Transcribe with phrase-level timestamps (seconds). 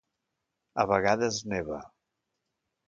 [0.83, 1.81] A vegades neva.